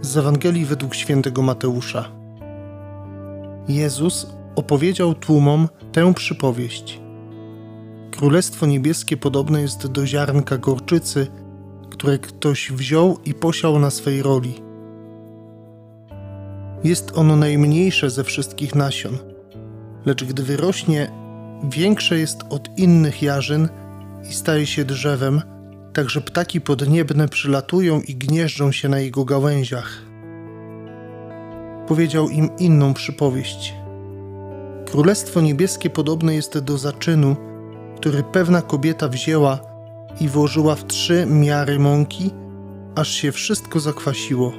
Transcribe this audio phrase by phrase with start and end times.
[0.00, 2.04] Z Ewangelii według świętego Mateusza.
[3.68, 4.26] Jezus
[4.56, 7.00] opowiedział tłumom tę przypowieść.
[8.10, 11.26] Królestwo niebieskie podobne jest do ziarnka gorczycy,
[11.90, 14.62] które ktoś wziął i posiał na swej roli.
[16.84, 19.18] Jest ono najmniejsze ze wszystkich nasion,
[20.06, 21.10] lecz gdy wyrośnie,
[21.70, 23.68] większe jest od innych jarzyn
[24.30, 25.42] i staje się drzewem,
[25.92, 30.02] tak że ptaki podniebne przylatują i gnieżdżą się na jego gałęziach.
[31.88, 33.74] Powiedział im inną przypowieść.
[34.90, 37.36] Królestwo niebieskie podobne jest do zaczynu,
[37.96, 39.60] który pewna kobieta wzięła
[40.20, 42.30] i włożyła w trzy miary mąki,
[42.94, 44.52] aż się wszystko zakwasiło.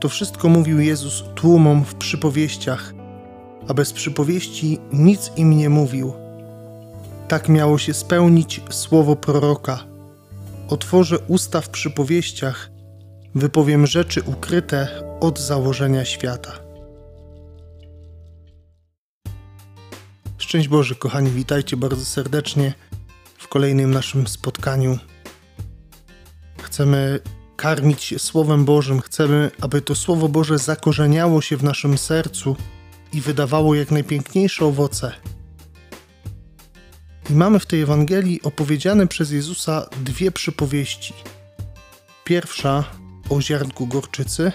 [0.00, 2.94] To wszystko mówił Jezus tłumom w przypowieściach,
[3.68, 6.25] a bez przypowieści nic im nie mówił
[7.28, 9.84] tak miało się spełnić słowo proroka.
[10.68, 12.70] Otworzę usta w przypowieściach,
[13.34, 14.88] wypowiem rzeczy ukryte
[15.20, 16.52] od założenia świata.
[20.38, 22.74] Szczęść Boże, kochani, witajcie bardzo serdecznie
[23.38, 24.98] w kolejnym naszym spotkaniu.
[26.62, 27.20] Chcemy
[27.56, 32.56] karmić się Słowem Bożym, chcemy, aby to Słowo Boże zakorzeniało się w naszym sercu
[33.12, 35.12] i wydawało jak najpiękniejsze owoce
[37.30, 41.14] i mamy w tej Ewangelii opowiedziane przez Jezusa dwie przypowieści.
[42.24, 42.84] Pierwsza
[43.30, 44.52] o ziarnku gorczycy,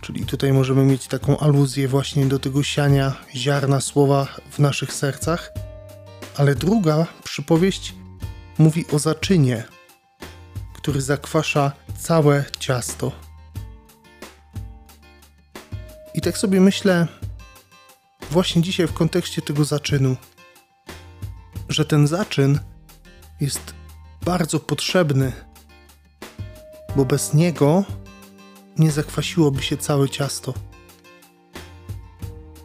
[0.00, 5.52] czyli tutaj możemy mieć taką aluzję właśnie do tego siania ziarna słowa w naszych sercach,
[6.36, 7.94] ale druga przypowieść
[8.58, 9.64] mówi o zaczynie,
[10.74, 13.12] który zakwasza całe ciasto.
[16.14, 17.06] I tak sobie myślę,
[18.30, 20.16] właśnie dzisiaj w kontekście tego zaczynu
[21.76, 22.58] że ten zaczyn
[23.40, 23.74] jest
[24.22, 25.32] bardzo potrzebny,
[26.96, 27.84] bo bez niego
[28.78, 30.54] nie zakwasiłoby się całe ciasto.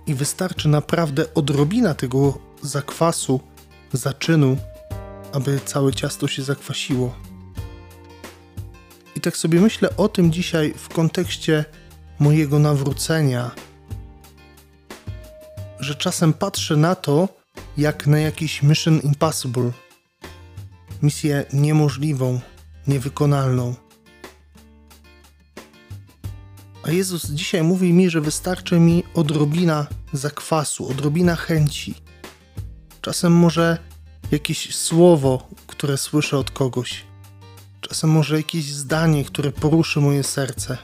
[0.08, 3.40] I wystarczy naprawdę odrobina tego zakwasu,
[3.94, 4.58] zaczynu,
[5.34, 7.16] aby całe ciasto się zakwasiło.
[9.16, 11.66] I tak sobie myślę o tym dzisiaj w kontekście
[12.20, 13.52] mojego nawrócenia,
[15.80, 17.41] że czasem patrzę na to,
[17.78, 19.72] jak na jakiś Mission Impossible.
[21.02, 22.40] Misję niemożliwą,
[22.88, 23.76] niewykonalną.
[26.84, 31.96] A Jezus dzisiaj mówi mi, że wystarczy mi odrobina zakwasu, odrobina chęci.
[33.02, 33.78] Czasem może
[34.32, 37.04] jakieś słowo, które słyszę od kogoś.
[37.82, 40.78] Czasem może jakieś zdanie, które poruszy moje serce.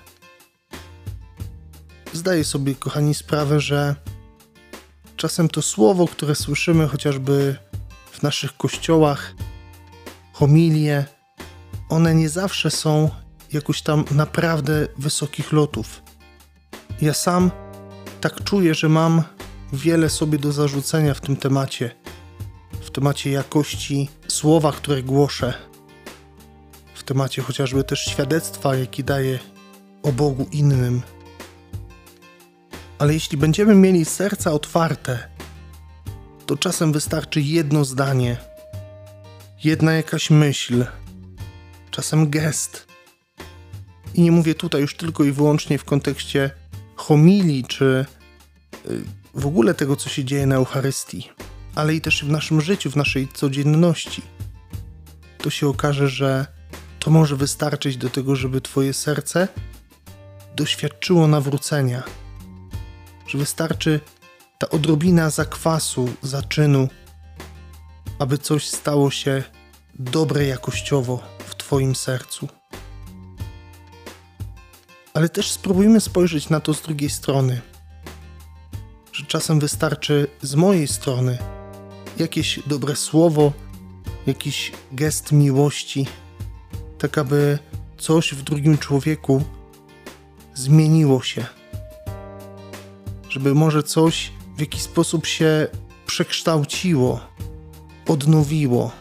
[2.13, 3.95] Zdaję sobie, kochani, sprawę, że
[5.17, 7.55] Czasem to słowo, które słyszymy chociażby
[8.11, 9.33] w naszych kościołach,
[10.33, 11.05] homilie,
[11.89, 13.09] one nie zawsze są
[13.53, 16.01] jakoś tam naprawdę wysokich lotów.
[17.01, 17.51] Ja sam
[18.21, 19.23] tak czuję, że mam
[19.73, 21.95] wiele sobie do zarzucenia w tym temacie,
[22.81, 25.53] w temacie jakości słowa, które głoszę,
[26.93, 29.39] w temacie chociażby też świadectwa, jaki daję
[30.03, 31.01] o Bogu innym
[32.99, 35.29] ale jeśli będziemy mieli serca otwarte,
[36.45, 38.37] to czasem wystarczy jedno zdanie,
[39.63, 40.85] jedna jakaś myśl,
[41.91, 42.87] czasem gest.
[44.13, 46.51] I nie mówię tutaj już tylko i wyłącznie w kontekście
[46.95, 48.05] homilii czy
[48.85, 49.03] y,
[49.33, 51.29] w ogóle tego, co się dzieje na Eucharystii,
[51.75, 54.21] ale i też w naszym życiu, w naszej codzienności.
[55.37, 56.45] To się okaże, że
[56.99, 59.47] to może wystarczyć do tego, żeby Twoje serce
[60.55, 62.03] doświadczyło nawrócenia
[63.27, 63.99] że wystarczy
[64.57, 66.87] ta odrobina zakwasu, zaczynu,
[68.19, 69.43] aby coś stało się
[69.93, 72.47] dobre jakościowo w Twoim sercu.
[75.13, 77.61] Ale też spróbujmy spojrzeć na to z drugiej strony,
[79.11, 81.37] że czasem wystarczy z mojej strony
[82.17, 83.53] jakieś dobre słowo,
[84.27, 86.07] jakiś gest miłości,
[86.97, 87.59] tak aby
[87.97, 89.43] coś w drugim człowieku
[90.53, 91.56] zmieniło się
[93.29, 95.67] żeby może coś w jakiś sposób się
[96.05, 97.19] przekształciło,
[98.07, 98.91] odnowiło.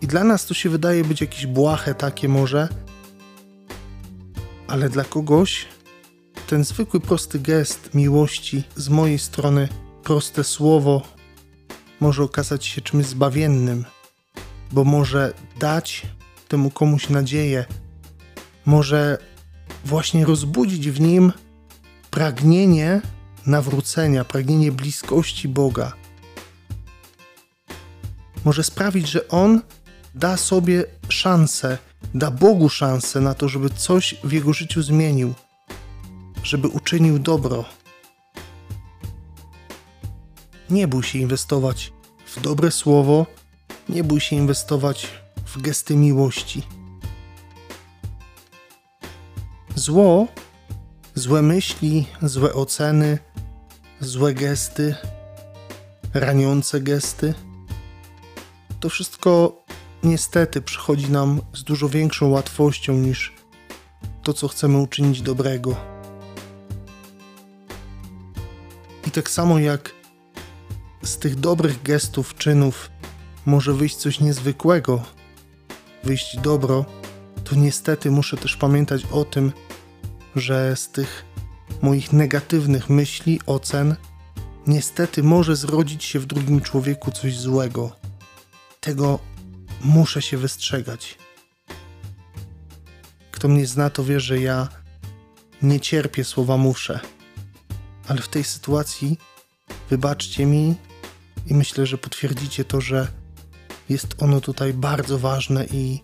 [0.00, 2.68] I dla nas to się wydaje być jakieś błahe takie może,
[4.68, 5.66] ale dla kogoś
[6.46, 9.68] ten zwykły prosty gest miłości z mojej strony,
[10.02, 11.02] proste słowo
[12.00, 13.84] może okazać się czymś zbawiennym,
[14.72, 16.06] bo może dać
[16.48, 17.64] temu komuś nadzieję,
[18.66, 19.18] może
[19.84, 21.32] właśnie rozbudzić w nim
[22.14, 23.00] pragnienie
[23.46, 25.92] nawrócenia, pragnienie bliskości Boga
[28.44, 29.60] może sprawić, że On
[30.14, 31.78] da sobie szansę,
[32.14, 35.34] da Bogu szansę na to, żeby coś w jego życiu zmienił,
[36.42, 37.64] żeby uczynił dobro.
[40.70, 41.92] Nie bój się inwestować
[42.26, 43.26] w dobre słowo,
[43.88, 45.08] nie bój się inwestować
[45.46, 46.62] w gesty miłości.
[49.74, 50.28] Zło,
[51.14, 53.18] złe myśli, złe oceny,
[54.00, 54.94] złe gesty,
[56.14, 57.34] raniące gesty
[58.84, 59.64] to wszystko
[60.02, 63.32] niestety przychodzi nam z dużo większą łatwością niż
[64.22, 65.76] to, co chcemy uczynić dobrego.
[69.06, 69.90] I tak samo jak
[71.02, 72.90] z tych dobrych gestów, czynów
[73.46, 75.02] może wyjść coś niezwykłego,
[76.02, 76.84] wyjść dobro,
[77.44, 79.52] to niestety muszę też pamiętać o tym,
[80.36, 81.24] że z tych
[81.82, 83.96] moich negatywnych myśli, ocen,
[84.66, 87.92] niestety może zrodzić się w drugim człowieku coś złego.
[88.80, 89.18] Tego
[89.80, 91.18] muszę się wystrzegać.
[93.30, 94.68] Kto mnie zna, to wie, że ja
[95.62, 97.00] nie cierpię słowa muszę.
[98.08, 99.18] Ale w tej sytuacji
[99.90, 100.74] wybaczcie mi
[101.46, 103.08] i myślę, że potwierdzicie to, że
[103.88, 106.00] jest ono tutaj bardzo ważne i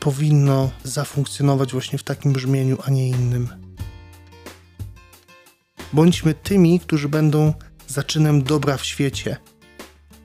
[0.00, 3.48] powinno zafunkcjonować właśnie w takim brzmieniu, a nie innym.
[5.92, 7.54] Bądźmy tymi, którzy będą
[7.88, 9.36] zaczynem dobra w świecie,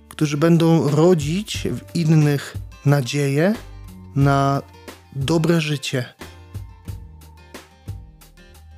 [0.09, 3.55] którzy będą rodzić w innych nadzieję
[4.15, 4.61] na
[5.15, 6.05] dobre życie.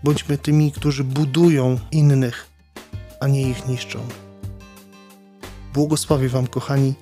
[0.03, 2.47] Bądźmy tymi, którzy budują innych,
[3.19, 3.99] a nie ich niszczą.
[5.73, 6.93] Błogosławię Wam, kochani,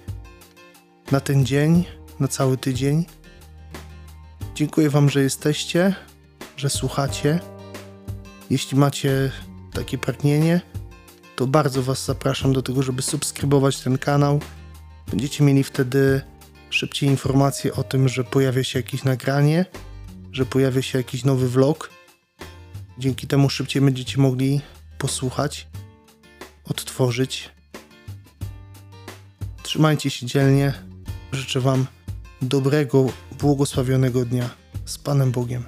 [1.12, 1.83] na ten dzień,
[2.19, 3.06] na cały tydzień.
[4.56, 5.96] Dziękuję Wam, że jesteście,
[6.57, 7.40] że słuchacie.
[8.50, 9.31] Jeśli macie
[9.74, 10.62] takie pragnienie,
[11.36, 14.40] to bardzo Was zapraszam do tego, żeby subskrybować ten kanał.
[15.07, 16.22] Będziecie mieli wtedy
[16.69, 19.66] szybciej informacje o tym, że pojawia się jakieś nagranie,
[20.31, 21.90] że pojawia się jakiś nowy vlog.
[22.98, 24.62] Dzięki temu szybciej będziecie mogli
[24.98, 25.68] posłuchać,
[26.69, 27.50] odtworzyć.
[29.63, 30.74] Trzymajcie się dzielnie.
[31.31, 31.86] Życzę Wam
[32.47, 33.06] dobrego,
[33.39, 34.50] błogosławionego dnia
[34.86, 35.63] z Panem Bogiem.